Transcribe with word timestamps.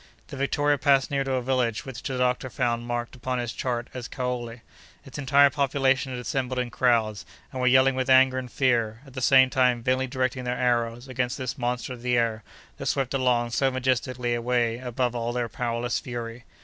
The 0.29 0.35
Victoria 0.35 0.79
passed 0.79 1.11
near 1.11 1.23
to 1.23 1.33
a 1.35 1.43
village 1.43 1.85
which 1.85 2.01
the 2.01 2.17
doctor 2.17 2.49
found 2.49 2.87
marked 2.87 3.15
upon 3.15 3.37
his 3.37 3.53
chart 3.53 3.87
as 3.93 4.07
Kaole. 4.07 4.61
Its 5.05 5.19
entire 5.19 5.51
population 5.51 6.11
had 6.11 6.19
assembled 6.19 6.57
in 6.57 6.71
crowds, 6.71 7.23
and 7.51 7.61
were 7.61 7.67
yelling 7.67 7.93
with 7.93 8.09
anger 8.09 8.39
and 8.39 8.51
fear, 8.51 9.01
at 9.05 9.13
the 9.13 9.21
same 9.21 9.51
time 9.51 9.83
vainly 9.83 10.07
directing 10.07 10.43
their 10.43 10.57
arrows 10.57 11.07
against 11.07 11.37
this 11.37 11.55
monster 11.55 11.93
of 11.93 12.01
the 12.01 12.17
air 12.17 12.41
that 12.77 12.87
swept 12.87 13.13
along 13.13 13.51
so 13.51 13.69
majestically 13.69 14.33
away 14.33 14.79
above 14.79 15.13
all 15.13 15.33
their 15.33 15.47
powerless 15.47 15.99
fury. 15.99 16.45